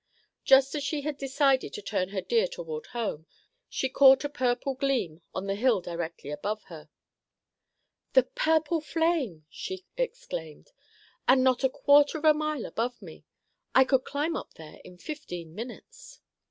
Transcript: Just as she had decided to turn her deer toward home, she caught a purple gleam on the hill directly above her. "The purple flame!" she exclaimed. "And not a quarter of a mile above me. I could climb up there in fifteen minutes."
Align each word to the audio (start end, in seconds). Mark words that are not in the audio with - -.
Just 0.43 0.73
as 0.73 0.83
she 0.83 1.01
had 1.01 1.15
decided 1.15 1.73
to 1.73 1.81
turn 1.83 2.09
her 2.09 2.21
deer 2.21 2.47
toward 2.47 2.87
home, 2.87 3.27
she 3.69 3.87
caught 3.87 4.23
a 4.23 4.29
purple 4.29 4.73
gleam 4.73 5.21
on 5.35 5.45
the 5.45 5.53
hill 5.53 5.79
directly 5.79 6.31
above 6.31 6.63
her. 6.69 6.89
"The 8.13 8.23
purple 8.23 8.81
flame!" 8.81 9.45
she 9.47 9.85
exclaimed. 9.97 10.71
"And 11.27 11.43
not 11.43 11.63
a 11.63 11.69
quarter 11.69 12.17
of 12.17 12.25
a 12.25 12.33
mile 12.33 12.65
above 12.65 12.99
me. 12.99 13.25
I 13.75 13.83
could 13.83 14.03
climb 14.03 14.35
up 14.35 14.55
there 14.55 14.79
in 14.83 14.97
fifteen 14.97 15.53
minutes." 15.53 16.19